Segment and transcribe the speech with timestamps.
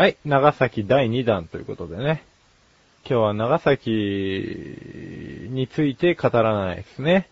[0.00, 2.22] はい、長崎第2弾ということでね。
[3.04, 3.90] 今日は長崎
[5.50, 7.28] について語らないですね。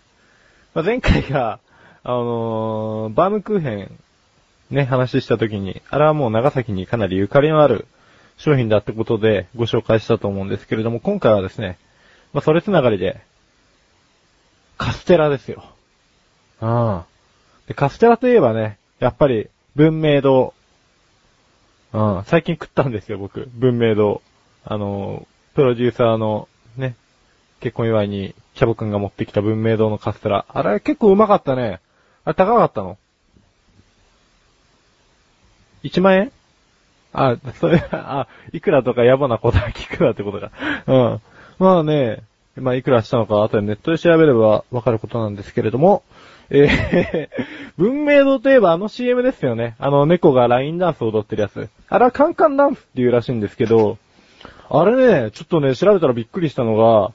[0.75, 1.61] まあ、前回が、
[2.04, 3.98] あのーバームクーヘン、
[4.68, 7.86] ね、話した時に、あれはもう長崎にかなりゆかりのある
[8.36, 11.79] 商品だってことでご紹介したと思うんですけれども、今回はですね、
[12.35, 13.18] まあ、それつながりで、
[14.76, 15.64] カステラですよ。
[16.61, 17.07] ああ。
[17.66, 20.53] で、カステラといえばね、やっぱり、文明堂。
[21.92, 23.48] うん、最近食ったんですよ、僕。
[23.54, 24.22] 文明堂。
[24.64, 26.96] あの、プロデューサーの、ね、
[27.61, 30.44] 結婚祝いに、キャボくんが持ってきた文明堂のカステラ。
[30.48, 31.80] あれ結構うまかったね。
[32.24, 32.98] あれ高かったの
[35.84, 36.33] ?1 万円？
[37.12, 40.50] あ、それ、あ、いくらとか野暮なことは聞くなってことか。
[40.86, 41.20] うん。
[41.58, 42.23] まあね、
[42.61, 46.03] まあいくらしたのか後でネットで調べればわかることなんですけれども、
[46.51, 47.28] えー、
[47.77, 49.77] 文明堂といえばあの CM ですよね。
[49.78, 51.69] あの猫がラインダンスを踊ってるやつ。
[51.89, 53.98] あれはカンカンダンスっていうらしいんですけど、
[54.70, 57.12] あれね、ちょっとね、調べたらびっくりしたのが、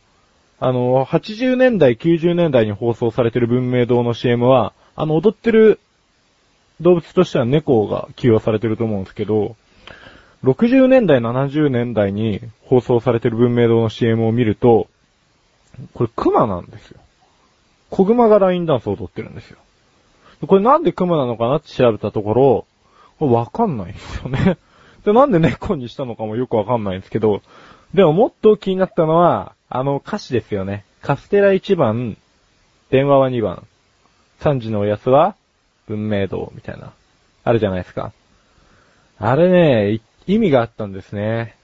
[0.59, 5.79] あの、80年代、90年代に放送されてる文明堂の CM は、あの、踊ってる
[6.81, 9.55] 動物としては猫が起用されてると思うんですけど、
[10.43, 14.87] 60年代、70年代に放送されてる文明堂の CM を見ると、
[15.93, 16.99] これクマなんですよ。
[17.89, 19.57] 小熊がラインダンスを踊ってるんですよ。
[20.47, 22.65] これなんでクマなのかなって調べたとこ
[23.19, 24.57] ろ、わかんないんですよね。
[25.05, 27.41] で、なんで猫にしたのかもよくわかんないんですけど、
[27.93, 30.85] でももっと気になったのは、あの歌詞ですよね。
[31.01, 32.17] カステラ1番、
[32.89, 33.65] 電話は2番、
[34.39, 35.35] 3時のおやつは、
[35.87, 36.93] 文明堂、みたいな。
[37.43, 38.11] あるじゃないですか。
[39.19, 41.55] あれね、意味があったんですね。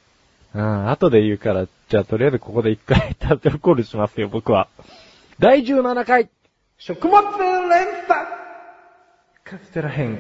[0.54, 4.68] うん、後で言うから、じゃあとりあえずここで一回タイトルコールしますよ、僕は。
[5.40, 6.30] 第17回、
[6.78, 8.28] 食物連鎖
[9.44, 10.20] カステラ編。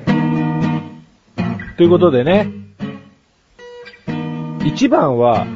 [1.78, 2.52] ということでね、
[4.60, 5.48] 1番は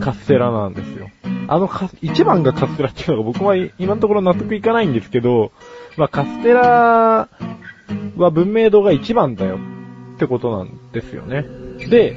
[0.00, 1.10] カステラなんですよ。
[1.48, 5.50] あのカス、1番がカステラっていうのが僕は今のところ納得いかないんですけど、
[5.96, 7.28] まあカステラ
[8.16, 9.58] は文明堂が1番だよ
[10.16, 11.44] ってことなんですよね。
[11.88, 12.16] で、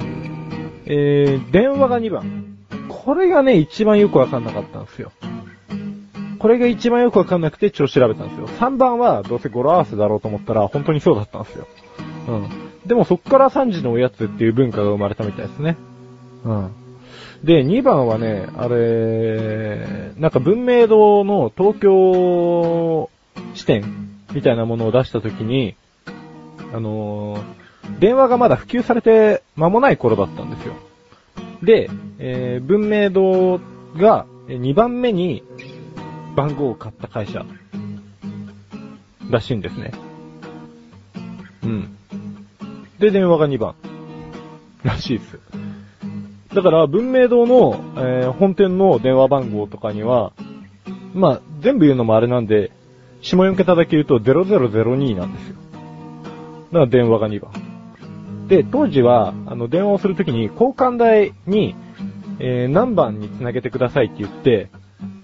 [0.85, 2.57] えー、電話が2番。
[2.87, 5.11] これがね、一番よくわかんなかったんですよ。
[6.39, 8.47] これが一番よくわかんなくて調調べたんですよ。
[8.47, 11.67] 3番はどうせ語呂合わせだろうと思ったら本当にそうだったんですよ。
[12.27, 12.49] うん。
[12.85, 15.77] でもそっから3時のおやつっていう文化が生まれたみたいですね。
[16.43, 16.71] うん。
[17.43, 23.09] で、2番はね、あれ、なんか文明堂の東京
[23.53, 23.83] 支店
[24.33, 25.75] みたいなものを出したときに、
[26.73, 27.62] あのー
[27.99, 30.73] 電話がまだ普及されて間もない頃だったんですよ。
[31.61, 31.89] で、
[32.19, 33.59] えー、文明堂
[33.97, 35.43] が2番目に
[36.35, 37.45] 番号を買った会社
[39.29, 39.91] らしいんですね。
[41.63, 41.97] うん。
[42.99, 43.75] で、電話が2番
[44.83, 45.39] らしいです。
[46.53, 50.33] だから、文明堂の、えー本店の電話番号とかには、
[51.13, 52.71] まあ、全部言うのもあれなんで、
[53.21, 55.55] 下4桁だけ言うと0002なんですよ。
[56.71, 57.72] だから電話が2番。
[58.47, 61.75] で、当時は、あの、電話をするときに、交換台に、
[62.39, 64.69] えー何番に繋げてくださいって言って、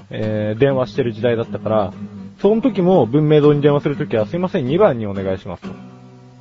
[0.10, 1.94] えー電話してる時代だったから、
[2.40, 5.70] その時も文明堂に電話するときは、すいません、2番にお願いしますと。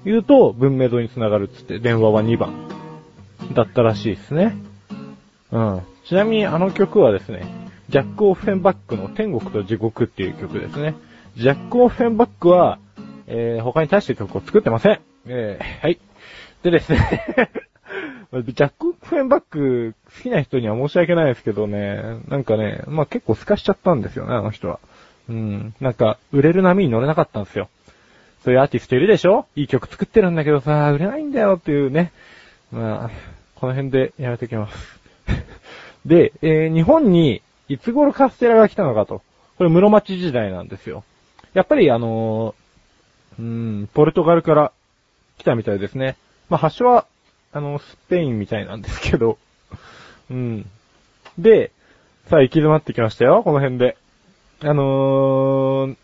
[0.05, 2.53] 言うと、文明堂に繋がるっつって、電話は2番。
[3.55, 4.57] だったらしいですね。
[5.53, 5.83] うん。
[6.05, 7.47] ちなみにあの曲はですね、
[7.89, 10.95] ジャック・オフェンバックの天国と地獄っていう曲ですね。
[11.37, 12.79] ジャック・オフェンバックは、
[13.27, 15.01] えー、他に大して曲を作ってません。
[15.27, 15.99] えー、はい。
[16.63, 16.99] でですね、
[18.33, 24.81] ジャック・フェンバック好きな人には申し訳ないですけどね、なんかね、まあ結構透かしちゃったんですよね、あの人は。
[25.29, 25.75] うん。
[25.81, 27.69] なんか、売れる波に乗れなかったんですよ。
[28.45, 29.47] そういうアーティストいるでしょ？
[29.57, 32.13] いい曲作ってるんだけどさ、売れないんだよっていうね。
[32.73, 33.11] まあ、
[33.57, 35.01] この辺でやめておきます。
[36.07, 39.23] で、えー日本にいつ頃カステラが来たのかと。
[39.59, 41.05] これ室町時代なんですよ。
[41.55, 44.73] やっぱりあのー、うーん、ポルトガルから
[45.37, 46.17] 来たみたいですね。
[46.49, 47.07] まあ発祥は、
[47.53, 49.39] あの、スペインみたいなんですけど。
[50.31, 50.71] うん。
[51.39, 51.71] で、
[52.29, 53.97] さあ行き詰まってきましたよ、この辺で。
[54.61, 55.97] あのー、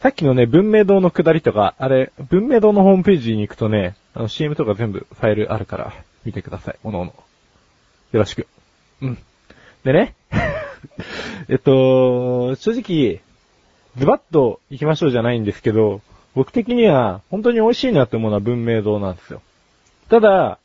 [0.00, 5.92] さっきのね、文明堂の下りとか、あれ、文明堂のホームページに行くとね、あの CM とか全部ファイルあるから、
[6.24, 7.14] 見てください、おのおの。
[8.12, 8.46] よろしく。
[9.02, 9.18] うん。
[9.84, 10.14] でね、
[11.48, 13.20] えっと、正直、
[13.96, 16.00] ズバッと行きましょうじゃないんですけど、
[16.40, 19.42] 僕的には本当に美味しいなって思うのは文明堂なんですよ。
[20.08, 20.58] ただ、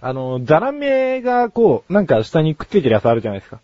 [0.00, 3.60] あの、ザラメがこう、なんか下にくっついてるやつあるじゃないですか。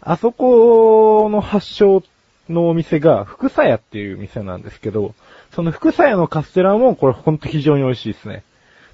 [0.00, 2.04] あそこの発祥
[2.48, 5.16] のお店が、福さ屋っていう店なんですけど、
[5.50, 8.44] その福さ屋のカステラもこれほんと非常に美味しいですね。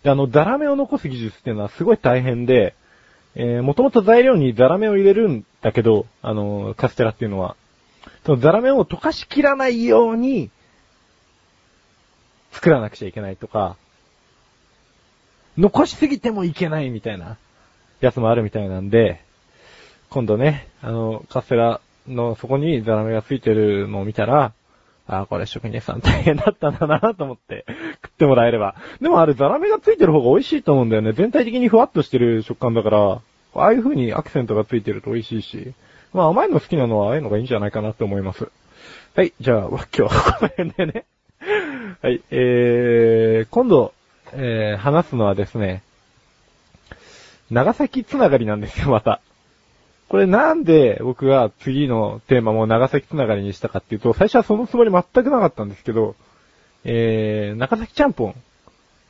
[0.05, 2.75] で、あの、ザラメを残す技術っていうのはすごい大変で、
[3.35, 7.57] えー、もともと材料にザラメを入れるんだけど、あの、カステラっていうのは。
[8.25, 10.49] そのザラメを溶かしきらないように、
[12.53, 13.77] 作らなくちゃいけないとか、
[15.59, 17.37] 残しすぎてもいけないみたいな、
[18.01, 19.23] やつもあるみたいなんで、
[20.11, 24.53] 今度ね、あの、カステラのそこにザラメがついてるのを見たら、
[25.07, 27.65] ああ、これ職人さん大変だったんだなと思って
[28.03, 28.77] 食ってもらえれば。
[29.01, 31.13] でもあれザラメがついてる方が美味しいと思うんだよね。
[31.13, 33.21] 全体的にふわっとしてる食感だから、
[33.55, 35.75] ああいう風にアクセントがついてると美味しいし、
[36.13, 38.49] まあ甘いの好きなのはああいうのがいいんじゃないかなって思います。
[39.15, 41.05] はい、じゃあ、今日はこの辺でね。
[42.01, 43.93] はい、えー、今度、
[44.33, 45.83] えー、話すのはですね、
[47.51, 49.21] 長崎つながりなんですよ、また。
[50.09, 56.17] これなんで僕が次のテーマも長崎つながりにしたかっていうと、最初はそのつもり全くなかったんですけど、
[56.85, 58.35] えー、長崎ちゃんぽん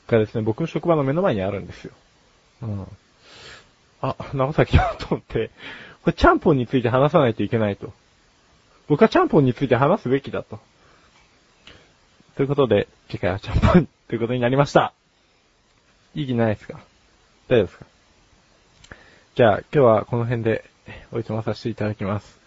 [0.09, 1.93] がですね、僕の職場の目の前にあるんですよ。
[2.63, 2.87] うん。
[4.01, 5.51] あ、長崎だと思って、
[6.03, 7.93] これちゃんぽんについて話さないといけないと。
[8.89, 10.59] 僕はちゃんぽんについて話すべきだと。
[12.37, 14.93] ということで、次回はちゃんぽんということになりました。
[16.15, 16.81] いい気ないですか？
[17.49, 17.87] 大丈夫ですか？
[19.35, 20.65] じゃあ、今日はこの辺で
[21.13, 22.39] おいつまさせていただきます。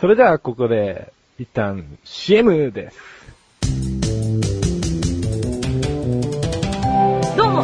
[0.00, 2.98] それでは、ここで、一旦 CM です。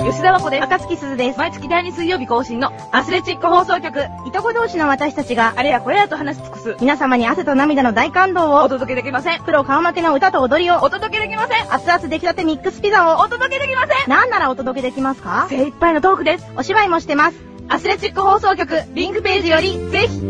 [0.07, 0.63] 吉田和子です。
[0.63, 1.39] 赤月鈴です。
[1.39, 4.05] 毎月第2水曜日更新のアスレチック放送局。
[4.25, 6.77] いとこ同士の私たちが、あれやこれやと話し尽くす。
[6.81, 9.43] 皆様に汗と涙の大感動を、お届けできません。
[9.43, 11.75] プロ顔負けの歌と踊りを、お届けできません。
[11.75, 14.09] 熱々出来たてミックスピザを、お届けできません。
[14.09, 15.49] なんならお届けできますか？
[15.51, 16.47] 精一杯のトークです。
[16.57, 17.37] お芝居もしてます。
[17.69, 20.21] アスレチック放送局、リンクページより、ぜひ。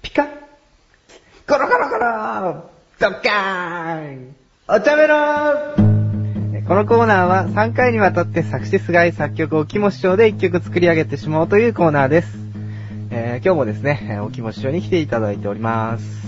[0.00, 0.28] ピカコ
[1.58, 2.70] ロコロコロ
[3.00, 3.83] ドッカーン
[4.66, 5.14] お茶メロ
[5.82, 12.38] ンこのコーナーは3回にわたって作詞菅井作曲を木も師匠で1曲作り上げてしまおうというコーナーです。
[13.10, 16.26] えー今日もですね、えーお木も師匠に来ていただいております。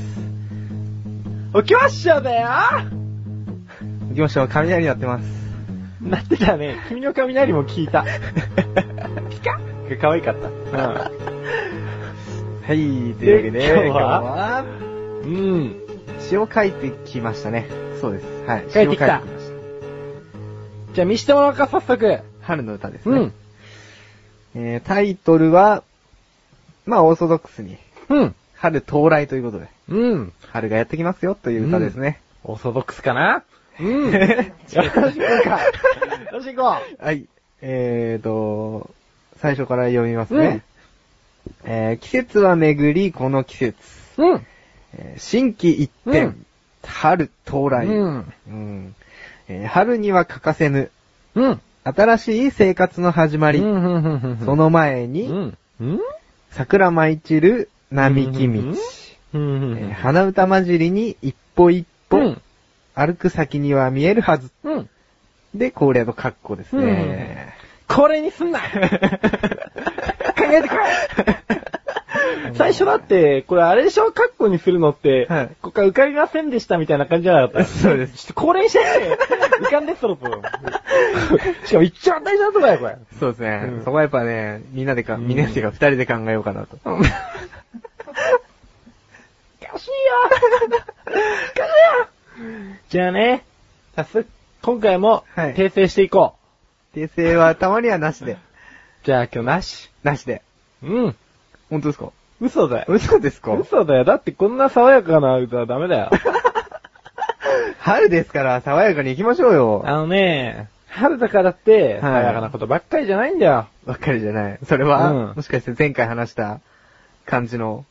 [1.54, 2.50] おきまっしょだよ
[4.10, 5.24] お木も師匠雷鳴ってます。
[6.02, 6.76] なってたね。
[6.90, 8.04] 君の雷も聞いた。
[9.30, 9.60] ピカが
[9.98, 10.34] 可愛かっ
[10.72, 10.76] た。
[12.68, 14.20] はい、というわけで、で今日は？
[14.20, 14.64] は
[15.24, 15.30] うん。
[15.30, 15.85] うん。
[16.28, 17.66] 詩を書いてきましたね。
[18.00, 18.26] そうです。
[18.46, 18.64] はい。
[18.70, 22.16] 書いてきた詩を書いてきましじゃあ見してもらおうか、早速。
[22.18, 22.22] た。
[22.42, 23.18] 春の歌ですね。
[23.18, 23.32] うん。
[24.56, 25.82] えータイトルは、
[26.84, 27.76] まあ、オーソドックスに、
[28.08, 28.34] うん。
[28.54, 30.32] 春到来ということで、うん。
[30.48, 32.20] 春がやってきますよという歌ですね。
[32.42, 33.44] オーソドックスかな？
[33.78, 34.12] うん。
[34.12, 34.20] よ
[34.66, 35.60] し行こうか。
[36.32, 37.26] よし行こはい。
[37.60, 38.90] えーと、
[39.36, 40.62] 最初から読みますね。
[41.64, 43.76] えー季節は巡り、この季節。
[44.18, 44.22] う。
[44.22, 44.46] うん。
[44.96, 46.46] えー新規一転、うん
[46.82, 48.32] 春到来、うん。
[48.48, 48.94] うん
[49.48, 50.90] えー春には欠かせぬ、
[51.34, 51.60] うん。
[51.84, 53.58] 新しい生活の始まり。
[53.60, 53.74] うん。
[53.74, 54.38] うん。
[54.44, 55.58] その前に、うん。
[55.80, 56.00] うん。
[56.50, 58.74] 桜舞い散る並木道。
[59.34, 59.78] うん。
[59.78, 62.42] えー鼻歌混じりに一歩一歩、うん。
[62.94, 64.50] 歩く先には見えるはず。
[64.64, 64.88] うん。
[65.54, 67.54] で、恒例の格好ですね。
[67.88, 68.66] これにすんな 考
[70.50, 70.78] えてこい
[72.54, 74.10] 最初だって、これあれでしょ？
[74.12, 77.64] カッコにするのって、はいここから浮かびませんでしたみたいな感じじゃなかった？
[77.64, 79.18] そうですちょっと恒例にしてって、
[79.64, 80.42] 浮かんでっそろそろ。
[81.64, 82.96] しかも一番大事なとこだよ、これ。
[83.18, 83.62] そうですね。
[83.64, 86.78] うんそこはやっぱね、みんなでか、うんみんなでか二人で考えようかなと。
[86.84, 87.04] おか
[89.78, 89.94] しいよ
[90.26, 92.06] おかしいよ
[92.88, 93.44] じゃあね、
[93.94, 94.26] 早速、
[94.62, 96.34] 今回もはい訂正していこ
[96.94, 98.32] 訂正はたまにはなしで。
[98.32, 98.38] う。
[99.04, 99.90] じゃあ今日なし。
[100.02, 100.42] なしで。
[100.82, 101.16] うん。
[101.70, 102.10] 本当ですか？
[102.40, 102.84] 嘘だよ。
[102.88, 103.52] 嘘ですか？
[103.54, 104.04] 嘘だよ。
[104.04, 106.10] だってこんな爽やかな歌はダメだよ。
[107.80, 109.82] 春ですから爽やかに行きましょうよ。
[109.86, 113.66] あのね、春だからって、はい爽やかなことばっかりじゃないんだよ。
[113.86, 114.58] ばっかりじゃない。
[114.64, 116.60] それは、うんもしかして前回話した
[117.24, 117.84] 感じの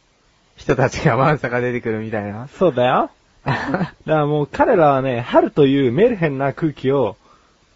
[0.57, 2.47] 人たちがワンサが出てくるみたいな。
[2.59, 3.09] そうだよ。
[3.45, 7.15] だからもう彼らはね、春というメルヘンな空気を、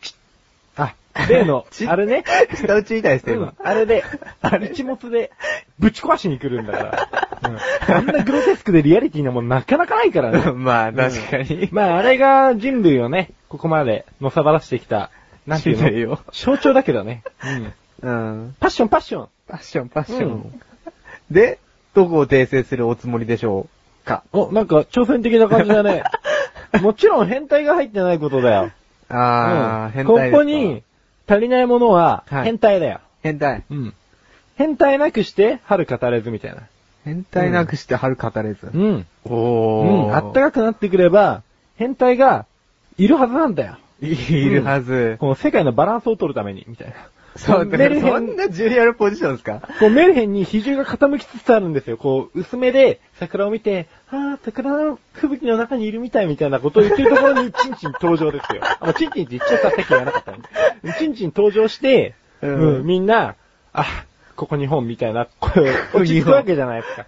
[0.02, 0.16] ち
[0.76, 0.94] あ、
[1.30, 2.24] 例の ち、あれね、
[2.56, 3.54] 下打ちみたいですよ、うん今。
[3.64, 4.04] あれで、
[4.72, 5.32] 一物で、
[5.80, 7.10] ぶち壊しに来るんだから。
[7.90, 10.52] うん、あんなグロテスクでリアリティなもんなかなかないからね。
[10.52, 11.70] まあ、確かに。
[11.72, 15.10] まあ、あれが人類をね、ここまでのさばらしてきた、
[15.48, 16.20] なんていうの？
[16.34, 17.24] 象徴だけどね。
[18.04, 18.10] うん。
[18.10, 18.56] うん。
[18.60, 19.28] パッション、パッション。
[19.48, 20.32] パッション、パッション。
[20.32, 20.62] うん
[21.32, 21.60] で、
[21.94, 23.68] どこを訂正するおつもりでしょ
[24.04, 24.24] うか？
[24.34, 26.04] お、なんか挑戦的な感じだね。
[26.82, 28.72] もちろん変態が入ってないことだよ。
[29.10, 30.82] あー、うん変態ここに
[31.28, 33.00] 足りないものははい変態だよ。
[33.22, 33.64] 変態。
[33.70, 33.94] うん。
[34.60, 36.64] 変態なくして春語れずみたいな。
[37.06, 38.70] 変態なくして春語れず。
[38.74, 39.08] うん。
[39.24, 40.16] おうん。
[40.16, 41.44] あったかくなってくれば、
[41.78, 42.46] 変態が
[42.98, 43.78] いるはずなんだよ。
[44.02, 44.14] い
[44.50, 45.16] るはず。
[45.22, 46.94] この世界のバランスを取るために、みたいな。
[47.38, 49.62] そう、メルヘンそんな重要なポジションですか？
[49.80, 51.96] こうメルヘンに比重が傾きつつあるんですよ。
[51.96, 58.62] こう、薄めで桜を見て、ああ、桜の吹雪の中にいるみたいみたいなことを言ってるところに、チンチン登場ですよ。
[58.82, 60.50] あ、もうチンチンって言っちゃった、さっき言わなかったんで。
[61.00, 63.36] チンチン登場して、ううんん、みんな、
[63.72, 63.86] あ、
[64.40, 67.06] ここ日本みたいな、 こう、落ち着くわけじゃないですか。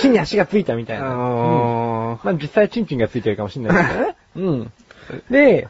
[0.00, 1.06] 地に足がついたみたいな。
[1.06, 4.16] うんあのーまあ実際チンチンがついてるかもしれないですけどね。
[4.36, 4.72] うん。
[5.30, 5.68] で、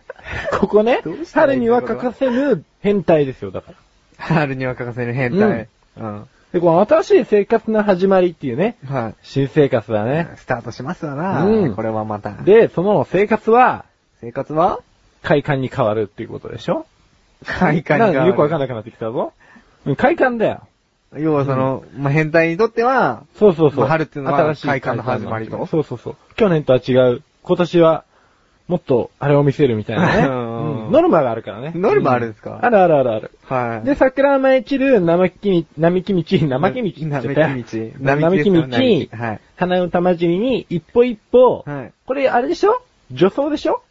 [0.59, 1.00] ここね
[1.33, 3.76] 春には欠かせぬ変態ですよ、だから。
[4.19, 5.69] 春には欠かせぬ変態。
[5.99, 6.26] うん。
[6.52, 9.14] で、この新しい生活の始まりっていうね、はい。
[9.23, 10.29] 新生活だね。
[10.37, 13.85] スタートしますわな、うんこれはまた。、で、その生活は、
[14.21, 14.81] 生活は？
[15.23, 16.87] 快感に変わるっていうことでしょ？
[17.47, 19.33] 快感になんかよくわかんななくなってきたぞ。
[19.87, 20.63] うん快感だよ。
[21.17, 21.23] い。
[21.23, 23.81] 要はその、まあ、変態にとっては、そうそうそう。
[23.81, 26.17] まあ春っていうのは新しい快感の始まりとそうそうそう。
[26.37, 27.23] 去年とは違う。
[27.43, 28.05] 今年は、
[28.69, 30.23] もっと、あれを見せるみたいなね。
[30.29, 31.73] うんうんノルマがあるからね。
[31.75, 32.51] ノルマあるんですか？
[32.51, 33.31] うあるあるあるある。
[33.47, 33.87] はい。
[33.87, 37.29] で、桜舞い散る並木道、並木道、並木道並
[37.65, 37.93] 木道。
[38.01, 39.41] 並木道、並木はい。
[39.57, 41.93] 花歌混じりに一歩一歩、はい。
[42.07, 42.83] これあれでしょ？
[43.13, 43.83] 女装でしょ？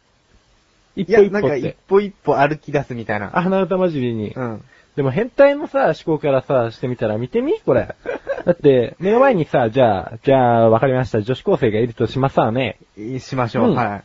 [0.96, 3.30] 一いや、歩一なんか一歩一歩歩き出すみたいな。
[3.32, 4.30] あ、花歌混じりに。
[4.34, 4.62] うん。
[5.00, 7.58] でも変態のさ、思考からさ、してみたら見てみ？
[7.64, 7.88] これ。
[8.44, 11.22] だって、目の前にさ、じゃあ、じゃあ、わかりました。
[11.22, 12.76] 女子高生がいるとしますわね。
[13.18, 13.70] しましょう。
[13.70, 14.02] うんはい。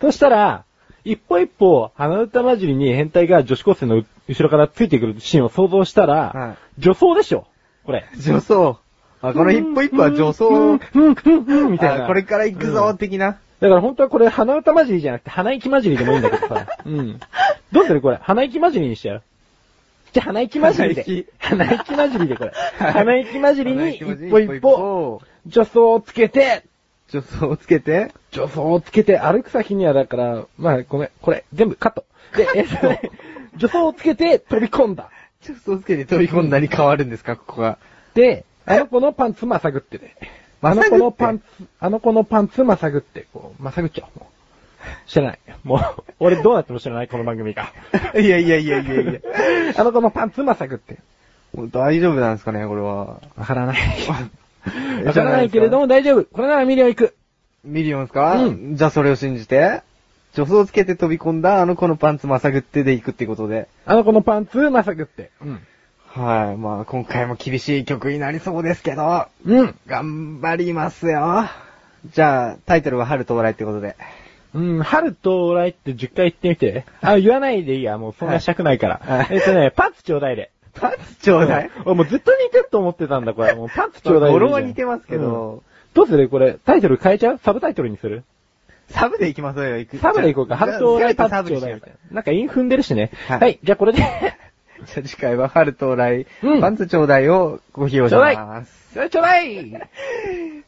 [0.00, 0.64] そしたら、
[1.04, 7.46] 一歩一歩、花歌混じりに変態が女子高生の後ろからついてくるシーンを想像したら、は女装でしょ
[7.84, 8.06] これ。
[8.16, 8.22] い。
[8.22, 8.78] 女装。
[9.20, 10.48] あ、この一歩一歩は女装。
[10.48, 11.16] うん、うん、うん、
[11.46, 12.04] うん、みたいな。
[12.04, 13.36] あこれから行くぞ、的な。
[13.60, 16.66] だから本当はこれ鼻歌混じりじゃなくて鼻息混じりでもいいんだけどさ。
[16.86, 17.20] うん。
[17.72, 18.18] どうするこれ？
[18.22, 19.22] 鼻息混じりにしちゃう？
[20.14, 21.26] じゃあ鼻息混じりで。
[21.38, 22.52] 鼻息混じりでこれ。
[22.78, 26.62] 鼻息混じりに一歩一歩、助走をつけて、
[27.08, 32.04] 女装をつけて、助走をつけて歩く先にはだから、まあごめん、これ全部カット。
[32.36, 33.10] で、え、それ、
[33.58, 35.10] 助走をつけて飛び込んだ。
[35.42, 37.78] 女装をつけて飛び込んだに変わるんですか、ここが。
[38.14, 40.16] で、あの子のパンツまさぐってて。
[40.62, 41.44] あの子のパンツ、
[41.80, 44.20] あの子のパンツまさぐって、こう、まさぐっちゃう。
[44.84, 45.38] もう知らない。
[45.64, 45.80] もう、
[46.20, 47.72] 俺どうなっても知らない、この番組が。
[48.18, 49.20] いやいやいやいやいや。
[49.76, 50.98] あの子のパンツまさぐって。
[51.72, 53.20] 大丈夫なんですかね、これは。
[53.36, 53.78] わからない。
[55.04, 56.24] わからないけれども大丈夫。
[56.24, 57.14] これならミリオン行く。
[57.64, 58.34] ミリオンですか？
[58.36, 59.82] うんじゃあそれを信じて、
[60.34, 63.68] 女装をつけて飛び込んだあの子のパンツまさぐってで行くってことで。
[63.86, 65.30] あの子のパンツまさぐって。
[65.42, 65.60] うん。
[66.08, 66.56] はい。
[66.56, 69.74] まあ今回も厳しい曲になりそうですけど、うん。
[69.86, 71.44] 頑張りますよ。
[72.12, 73.96] じゃあ、タイトルは春到来ってことで。
[74.54, 76.84] うん、春到来って10回言ってみて。
[77.00, 77.98] あ、言わないでいいや。
[77.98, 79.00] もうそんな尺ないから。
[79.04, 80.50] はいえっとね、パンツちょうだいで。
[80.74, 81.70] パンツちょうだい？
[81.84, 83.54] 俺もうずっと似てると思ってたんだ、これ。
[83.56, 84.50] もうパンツちょうだいでいいじゃん。
[84.50, 85.60] 語呂は似てますけどうん
[85.94, 87.38] どうするこれ、タイトル変えちゃう？
[87.38, 88.24] サブタイトルにする？
[88.90, 89.98] サブで行きましょうよ、行く。
[89.98, 90.56] サブでいこうか。
[90.56, 91.96] 春到来パサンツちょうだいみたいな。
[92.16, 93.10] なんかイン踏んでるしね。
[93.28, 94.02] はいはい、じゃあこれで。
[94.02, 94.02] う。
[94.02, 98.94] じゃあ次回は春到来、うんパンツちょうだいをご披露しちょうだいます。
[98.94, 99.72] ちょうだい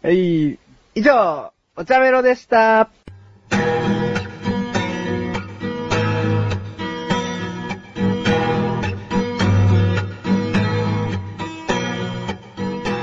[0.02, 0.58] はい。
[0.94, 2.88] 以上、お茶メロでした。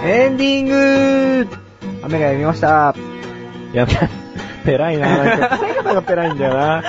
[0.06, 1.48] エンディング
[2.04, 2.94] 雨が止みました。
[3.74, 3.98] やばい。
[4.66, 5.24] ペライな。
[5.24, 6.84] なんか、使い方がペライんだよな。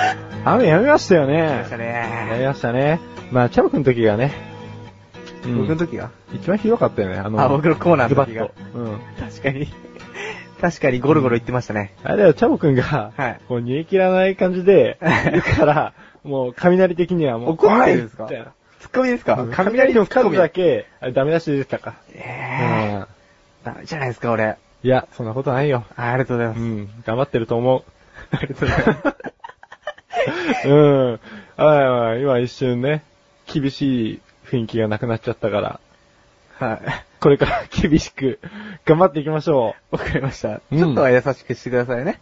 [0.44, 1.42] 雨やめましたよね。
[1.42, 2.46] ましたやめね。
[2.46, 3.00] ましたね。
[3.30, 4.32] まあ、チャボくんの時がね。
[5.44, 7.16] うん僕の時が一番ひどかったよね。
[7.16, 8.50] あの、あ僕のコーナーの時が。
[8.74, 8.98] うん。
[9.20, 9.68] 確かに。
[10.60, 11.92] 確かにゴロゴロ言ってましたね。
[12.04, 14.98] あれだよ、チャボくんが、はいこう逃げ切らない感じで、
[15.30, 15.92] 言うから、
[16.22, 18.26] もう雷的にはもう、怒ってるんですか？
[18.28, 18.34] ツ
[18.88, 19.46] ッコミですか？
[19.52, 20.84] 雷の数だけ。
[20.84, 21.94] け、あれダメ出しでしたか？
[22.14, 23.06] えうん
[23.64, 24.56] ダメじゃないですか、俺。
[24.82, 25.84] いや、そんなことないよ。
[25.96, 26.60] あありがとうございうます。
[26.60, 27.82] ん、頑張ってると思う。
[28.30, 28.94] ありがとうございま
[30.62, 30.68] す。
[30.68, 31.20] うん。
[31.56, 33.02] ああ 今一瞬ね、
[33.52, 35.80] 厳しい雰囲気がなくなっちゃったから、
[36.58, 36.78] はい。
[37.24, 38.38] これから 厳しく
[38.84, 40.60] 頑張っていきましょわかりました。
[40.70, 42.20] うんちょっとは優しくしてくださいね。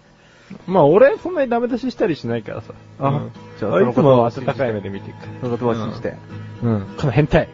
[0.69, 0.71] う。
[0.71, 2.73] まあ俺、そんなにダメ出ししたりしないからさ。
[3.01, 5.17] あうんじゃあそのことをも温かい目で見ていく。
[5.41, 6.15] その言葉を信じて。
[6.63, 6.87] うん。
[6.97, 7.49] この変態。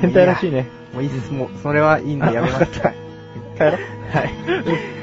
[0.00, 0.68] 変態らしいね。
[0.94, 2.64] もういいです、もう、それはいいんでやめます。
[2.84, 2.94] あはい。
[3.56, 3.72] 帰ろう。
[3.72, 3.80] はい。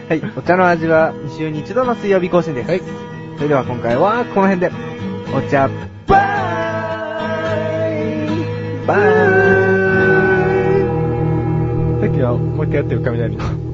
[0.07, 0.21] はい。
[0.37, 2.69] お茶の味は2週に1度の水曜日更新です。
[2.69, 2.81] はい。
[3.35, 4.71] それでは今回はこの辺で。
[5.35, 5.69] お茶、
[6.07, 6.17] バ
[8.87, 9.24] イバイ
[12.37, 13.64] もう一回やってよ雷の。